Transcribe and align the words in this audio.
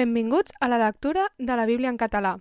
Benvinguts 0.00 0.54
a 0.60 0.68
la 0.68 0.78
lectura 0.78 1.26
de 1.36 1.56
la 1.56 1.66
Bíblia 1.66 1.90
en 1.90 1.98
català. 1.98 2.38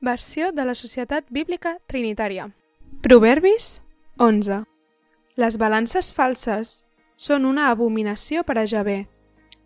Versió 0.00 0.50
de 0.50 0.64
la 0.64 0.74
Societat 0.74 1.28
Bíblica 1.30 1.76
Trinitària. 1.86 2.48
Proverbis 3.06 3.84
11. 4.18 4.56
Les 5.38 5.56
balances 5.62 6.08
falses 6.12 6.72
són 7.14 7.44
una 7.46 7.68
abominació 7.70 8.42
per 8.42 8.56
a 8.58 8.64
Javé, 8.66 8.96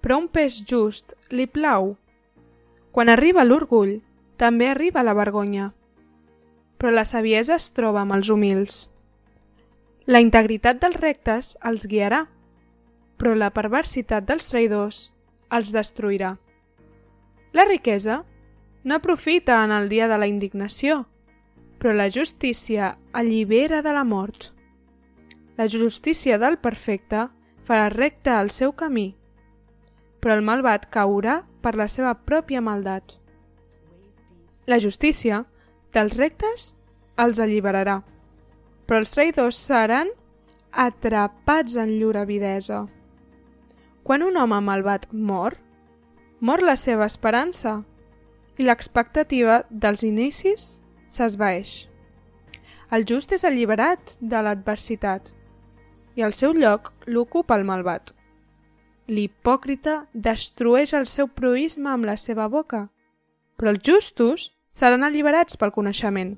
però 0.00 0.16
un 0.22 0.30
pes 0.32 0.56
just 0.64 1.12
li 1.28 1.44
plau. 1.44 1.98
Quan 2.96 3.12
arriba 3.12 3.44
l'orgull, 3.44 3.98
també 4.40 4.70
arriba 4.70 5.04
la 5.04 5.12
vergonya. 5.12 5.66
Però 6.78 6.94
la 6.94 7.04
saviesa 7.04 7.58
es 7.60 7.66
troba 7.76 8.06
amb 8.06 8.16
els 8.16 8.30
humils. 8.32 8.86
La 10.06 10.24
integritat 10.24 10.80
dels 10.80 10.96
rectes 10.96 11.52
els 11.60 11.84
guiarà, 11.84 12.22
però 13.20 13.36
la 13.36 13.52
perversitat 13.52 14.24
dels 14.24 14.48
traïdors 14.48 15.10
els 15.52 15.74
destruirà. 15.76 16.38
La 17.52 17.64
riquesa 17.64 18.24
no 18.84 18.94
aprofita 18.96 19.64
en 19.64 19.72
el 19.72 19.88
dia 19.88 20.08
de 20.08 20.16
la 20.18 20.26
indignació, 20.26 21.04
però 21.78 21.92
la 21.92 22.08
justícia 22.10 22.96
allibera 23.12 23.82
de 23.82 23.92
la 23.92 24.04
mort. 24.04 24.52
La 25.56 25.68
justícia 25.68 26.38
del 26.38 26.56
perfecte 26.58 27.28
farà 27.66 27.90
recte 27.92 28.32
el 28.32 28.50
seu 28.50 28.72
camí, 28.72 29.12
però 30.20 30.36
el 30.38 30.46
malvat 30.46 30.88
caurà 30.90 31.42
per 31.62 31.74
la 31.76 31.88
seva 31.92 32.14
pròpia 32.14 32.62
maldat. 32.64 33.18
La 34.66 34.78
justícia 34.80 35.44
dels 35.92 36.16
rectes 36.16 36.72
els 37.20 37.40
alliberarà, 37.42 38.00
però 38.86 39.02
els 39.02 39.12
traïdors 39.12 39.58
seran 39.58 40.08
atrapats 40.72 41.76
en 41.76 41.98
llur 41.98 42.16
avidesa. 42.16 42.86
Quan 44.02 44.24
un 44.24 44.38
home 44.40 44.58
malvat 44.64 45.10
mor, 45.12 45.58
mor 46.42 46.62
la 46.62 46.74
seva 46.74 47.06
esperança 47.06 47.76
i 48.58 48.66
l'expectativa 48.66 49.62
dels 49.70 50.02
inicis 50.02 50.80
s'esvaeix. 51.08 51.86
El 52.92 53.06
just 53.08 53.30
és 53.32 53.44
alliberat 53.46 54.16
de 54.20 54.40
l'adversitat 54.42 55.30
i 56.18 56.24
el 56.26 56.34
seu 56.36 56.52
lloc 56.52 56.90
l'ocupa 57.06 57.56
el 57.56 57.64
malvat. 57.64 58.10
L'hipòcrita 59.08 60.02
destrueix 60.12 60.92
el 60.98 61.06
seu 61.06 61.28
proisme 61.28 61.90
amb 61.92 62.08
la 62.10 62.16
seva 62.20 62.48
boca, 62.50 62.88
però 63.56 63.72
els 63.72 63.84
justos 63.86 64.50
seran 64.74 65.06
alliberats 65.06 65.56
pel 65.56 65.72
coneixement. 65.72 66.34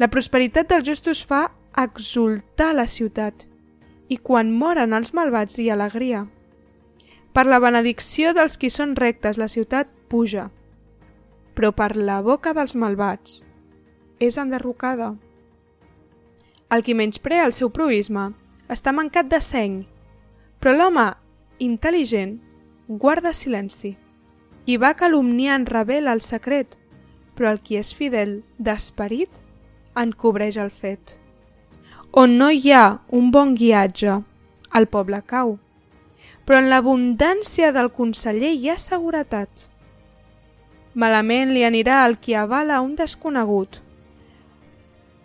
La 0.00 0.08
prosperitat 0.12 0.72
dels 0.72 0.88
justos 0.88 1.22
fa 1.24 1.46
exultar 1.76 2.72
la 2.74 2.86
ciutat 2.88 3.46
i 4.08 4.16
quan 4.16 4.52
moren 4.52 4.96
els 4.96 5.12
malvats 5.16 5.58
hi 5.58 5.68
ha 5.70 5.76
alegria. 5.76 6.24
Per 7.36 7.44
la 7.44 7.58
benedicció 7.60 8.30
dels 8.32 8.54
qui 8.56 8.70
són 8.72 8.94
rectes 8.96 9.36
la 9.36 9.44
ciutat 9.52 9.90
puja, 10.08 10.46
però 11.52 11.68
per 11.76 11.90
la 11.92 12.22
boca 12.24 12.54
dels 12.56 12.72
malvats 12.80 13.42
és 14.24 14.38
enderrocada. 14.40 15.10
El 16.72 16.80
qui 16.86 16.94
menysprea 16.96 17.42
el 17.44 17.52
seu 17.52 17.68
proisme 17.68 18.30
està 18.72 18.94
mancat 18.96 19.28
de 19.28 19.42
seny, 19.44 19.74
però 20.56 20.72
l'home 20.78 21.04
intel·ligent 21.66 22.38
guarda 23.04 23.34
silenci. 23.36 23.92
Qui 24.64 24.80
va 24.80 24.94
calumniant 24.96 25.68
revela 25.68 26.16
el 26.16 26.24
secret, 26.24 26.72
però 27.36 27.52
el 27.52 27.60
qui 27.60 27.76
és 27.76 27.92
fidel 27.92 28.38
d'esperit 28.56 29.44
encobreix 29.92 30.56
el 30.56 30.72
fet. 30.72 31.18
On 32.16 32.40
no 32.40 32.48
hi 32.48 32.72
ha 32.72 32.86
un 33.12 33.28
bon 33.28 33.52
guiatge, 33.60 34.22
el 34.72 34.88
poble 34.88 35.20
cau, 35.28 35.58
però 36.46 36.60
en 36.62 36.70
l'abundància 36.70 37.72
del 37.74 37.90
conseller 37.90 38.52
hi 38.54 38.70
ha 38.70 38.78
seguretat. 38.78 39.66
Malament 40.94 41.50
li 41.52 41.64
anirà 41.66 42.04
el 42.06 42.16
qui 42.22 42.36
avala 42.38 42.78
un 42.80 42.94
desconegut, 42.96 43.80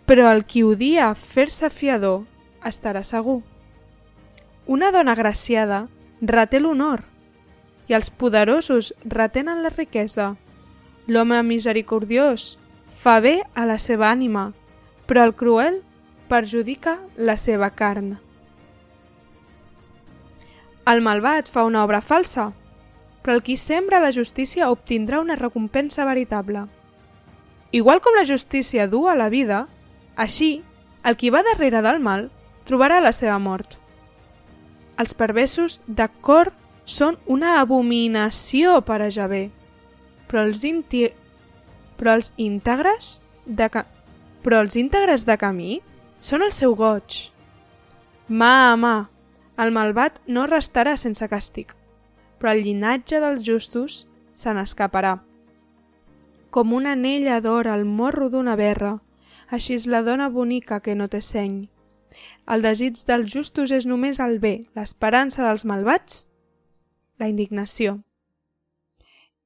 però 0.04 0.32
el 0.34 0.42
qui 0.44 0.64
odia 0.66 1.12
fer-se 1.14 1.70
fiador 1.70 2.24
estarà 2.66 3.04
segur. 3.06 3.40
Una 4.66 4.90
dona 4.92 5.14
graciada 5.14 5.86
reté 6.20 6.60
l'honor 6.60 7.06
i 7.88 7.94
els 7.94 8.10
poderosos 8.10 8.92
retenen 9.04 9.62
la 9.62 9.70
riquesa. 9.72 10.34
L'home 11.06 11.40
misericordiós 11.46 12.56
fa 12.88 13.18
bé 13.20 13.40
a 13.54 13.64
la 13.66 13.78
seva 13.78 14.10
ànima, 14.10 14.50
però 15.06 15.24
el 15.26 15.34
cruel 15.34 15.80
perjudica 16.28 16.98
la 17.16 17.36
seva 17.36 17.70
carn. 17.70 18.18
El 20.84 21.00
malvat 21.00 21.46
fa 21.46 21.62
una 21.62 21.84
obra 21.84 22.00
falsa, 22.02 22.50
però 23.22 23.36
el 23.36 23.42
qui 23.46 23.56
sembra 23.56 24.00
la 24.02 24.10
justícia 24.10 24.70
obtindrà 24.70 25.20
una 25.22 25.36
recompensa 25.38 26.04
veritable. 26.04 26.66
Igual 27.70 28.02
com 28.02 28.18
la 28.18 28.26
justícia 28.26 28.88
du 28.90 29.06
a 29.08 29.14
la 29.14 29.28
vida, 29.30 29.68
així, 30.16 30.64
el 31.04 31.16
qui 31.16 31.30
va 31.30 31.44
darrere 31.46 31.82
del 31.82 32.02
mal 32.02 32.28
trobarà 32.66 32.98
la 33.00 33.12
seva 33.14 33.38
mort. 33.38 33.78
Els 34.98 35.14
perversos 35.14 35.80
de 35.86 36.08
cor 36.20 36.52
són 36.84 37.16
una 37.26 37.60
abominació 37.60 38.80
per 38.82 39.00
a 39.02 39.10
Javé, 39.10 39.50
però 40.28 40.42
els, 40.48 40.66
inti... 40.66 41.06
però 41.96 42.18
els 42.18 42.32
íntegres 42.36 43.20
de 43.46 43.70
ca... 43.70 43.86
però 44.42 44.60
els 44.66 44.76
íntegres 44.76 45.24
de 45.24 45.38
camí 45.38 45.80
són 46.20 46.42
el 46.42 46.52
seu 46.52 46.74
goig. 46.74 47.30
Mà 48.28 48.52
a 48.72 48.76
mà, 48.76 48.96
el 49.58 49.72
malvat 49.72 50.20
no 50.26 50.46
restarà 50.48 50.96
sense 50.96 51.26
càstig, 51.28 51.74
però 52.38 52.52
el 52.54 52.64
llinatge 52.64 53.20
dels 53.20 53.44
justos 53.46 54.06
se 54.34 54.52
n'escaparà. 54.54 55.18
Com 56.50 56.72
una 56.72 56.92
anella 56.96 57.40
d'or 57.40 57.68
al 57.68 57.84
morro 57.84 58.28
d'una 58.32 58.56
berra, 58.56 58.98
així 59.48 59.76
és 59.76 59.86
la 59.86 60.02
dona 60.02 60.28
bonica 60.28 60.80
que 60.80 60.94
no 60.96 61.08
té 61.08 61.20
seny. 61.20 61.68
El 62.52 62.64
desig 62.64 63.04
dels 63.08 63.30
justos 63.32 63.72
és 63.72 63.86
només 63.86 64.20
el 64.20 64.38
bé, 64.40 64.66
l'esperança 64.76 65.44
dels 65.44 65.64
malvats, 65.68 66.26
la 67.20 67.28
indignació. 67.28 68.00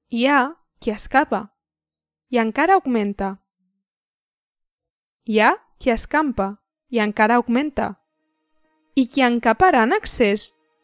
Hi 0.09 0.27
ha 0.27 0.41
qui 0.81 0.95
escapa 0.95 1.49
i 2.31 2.39
encara 2.39 2.79
augmenta. 2.79 3.37
Hi 5.27 5.41
ha 5.41 5.53
qui 5.79 5.91
escampa 5.91 6.57
i 6.91 7.03
encara 7.03 7.37
augmenta. 7.37 7.97
I 8.97 9.03
qui 9.13 9.21
encaparà 9.21 9.83
en 9.85 9.93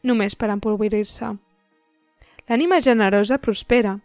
només 0.05 0.35
per 0.37 0.51
empobrir-se. 0.53 1.31
L'ànima 2.45 2.77
generosa 2.79 3.39
prospera. 3.41 3.95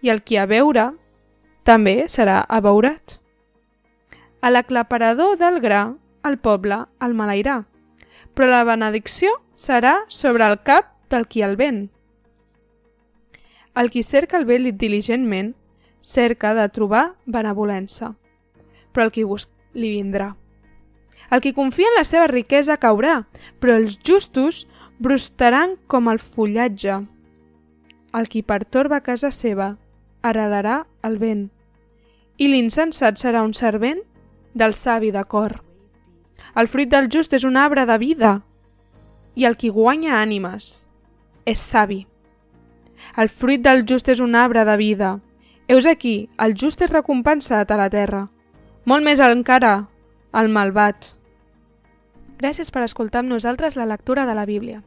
I 0.00 0.08
el 0.08 0.22
qui 0.24 0.38
a 0.40 0.46
veure 0.46 0.94
també 1.62 2.08
serà 2.08 2.38
abeurat. 2.48 3.18
A 4.40 4.48
l'aclaparador 4.48 5.36
del 5.36 5.60
gra 5.60 5.82
el 6.24 6.38
poble 6.38 6.86
el 7.04 7.12
maleirà, 7.12 7.58
però 8.32 8.48
la 8.48 8.64
benedicció 8.64 9.36
serà 9.56 10.06
sobre 10.08 10.48
el 10.48 10.56
cap 10.62 10.94
del 11.10 11.28
qui 11.28 11.42
el 11.42 11.56
ven. 11.60 11.90
El 13.76 13.90
qui 13.90 14.02
cerca 14.02 14.38
el 14.38 14.48
bé 14.48 14.56
diligentment 14.72 15.52
cerca 16.00 16.54
de 16.54 16.64
trobar 16.72 17.12
benevolença, 17.26 18.14
però 18.92 19.04
el 19.04 19.12
qui 19.12 19.28
busca 19.28 19.52
li 19.74 19.92
vindrà. 19.98 20.32
El 21.30 21.42
qui 21.42 21.52
confia 21.52 21.88
en 21.90 21.98
la 21.98 22.04
seva 22.06 22.28
riquesa 22.30 22.78
caurà, 22.78 23.24
però 23.60 23.76
els 23.80 23.98
justos 24.06 24.64
brostaran 24.98 25.76
com 25.86 26.08
el 26.08 26.20
fullatge. 26.22 27.02
El 28.16 28.28
qui 28.32 28.42
pertorba 28.42 29.02
casa 29.04 29.32
seva 29.34 29.74
heredarà 30.24 30.84
el 31.06 31.18
vent, 31.18 31.46
i 32.38 32.48
l'insensat 32.48 33.20
serà 33.20 33.42
un 33.44 33.54
servent 33.54 34.00
del 34.54 34.74
savi 34.74 35.12
de 35.12 35.24
cor. 35.24 35.60
El 36.56 36.68
fruit 36.72 36.88
del 36.88 37.10
just 37.12 37.34
és 37.36 37.44
un 37.44 37.56
arbre 37.60 37.84
de 37.86 37.98
vida 38.00 38.40
i 39.36 39.44
el 39.44 39.58
qui 39.60 39.68
guanya 39.68 40.16
ànimes 40.22 40.86
és 41.44 41.60
savi. 41.60 42.06
El 43.16 43.28
fruit 43.28 43.60
del 43.62 43.84
just 43.88 44.08
és 44.08 44.22
un 44.24 44.34
arbre 44.34 44.64
de 44.64 44.76
vida. 44.80 45.18
Heus 45.68 45.86
aquí, 45.86 46.28
el 46.38 46.54
just 46.56 46.80
és 46.82 46.90
recompensat 46.90 47.70
a 47.70 47.76
la 47.76 47.90
terra. 47.92 48.26
Molt 48.86 49.04
més 49.04 49.20
encara, 49.20 49.88
el 50.32 50.48
malvat. 50.48 51.15
Gràcies 52.36 52.68
per 52.68 52.82
escoltar 52.84 53.22
amb 53.22 53.32
nosaltres 53.32 53.78
la 53.80 53.86
lectura 53.88 54.26
de 54.28 54.34
la 54.36 54.44
Bíblia. 54.44 54.82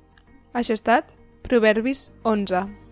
Això 0.54 0.76
ha 0.76 0.80
estat 0.80 1.16
Proverbis 1.48 2.12
11. 2.22 2.89